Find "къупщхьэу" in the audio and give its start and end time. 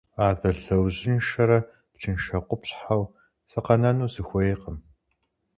2.47-3.03